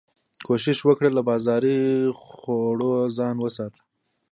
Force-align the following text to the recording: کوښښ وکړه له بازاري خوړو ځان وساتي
کوښښ 0.45 0.79
وکړه 0.85 1.09
له 1.17 1.21
بازاري 1.29 1.79
خوړو 2.21 2.93
ځان 3.17 3.35
وساتي 3.39 3.81